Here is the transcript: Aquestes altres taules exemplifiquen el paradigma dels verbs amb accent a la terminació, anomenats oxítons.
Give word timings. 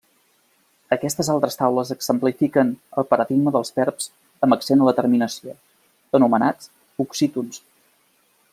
Aquestes 0.95 1.27
altres 1.33 1.57
taules 1.59 1.91
exemplifiquen 1.95 2.71
el 3.01 3.07
paradigma 3.11 3.53
dels 3.57 3.71
verbs 3.77 4.09
amb 4.47 4.57
accent 4.57 4.81
a 4.81 4.89
la 4.89 4.95
terminació, 5.01 5.55
anomenats 6.21 6.73
oxítons. 7.05 7.63